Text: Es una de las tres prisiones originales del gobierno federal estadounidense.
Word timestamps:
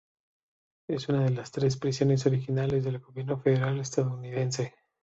Es 0.89 1.09
una 1.09 1.25
de 1.25 1.29
las 1.29 1.51
tres 1.51 1.77
prisiones 1.77 2.25
originales 2.25 2.83
del 2.83 2.97
gobierno 2.97 3.37
federal 3.37 3.79
estadounidense. 3.79 4.73